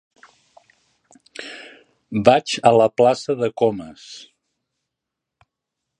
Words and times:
Vaig 2.29 2.57
a 2.71 2.73
la 2.79 2.89
plaça 3.03 3.37
de 3.45 3.51
Comas. 3.63 4.11